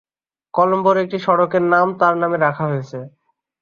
কলম্বোর 0.53 0.95
একটি 1.03 1.17
সড়কের 1.25 1.63
নাম 1.73 1.87
তার 1.99 2.13
নামে 2.21 2.37
রাখা 2.37 2.63
হয়েছে। 2.69 2.99